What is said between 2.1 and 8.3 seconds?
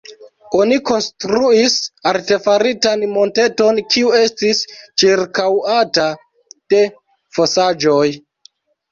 artefaritan monteton, kiu estis ĉirkaŭata de fosaĵoj.